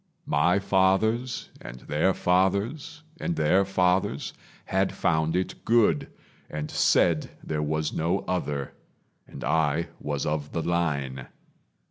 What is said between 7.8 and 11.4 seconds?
no other, And I was of the line.